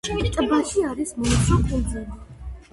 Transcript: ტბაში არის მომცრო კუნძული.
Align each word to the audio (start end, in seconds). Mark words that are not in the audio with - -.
ტბაში 0.37 0.85
არის 0.93 1.13
მომცრო 1.21 1.61
კუნძული. 1.69 2.21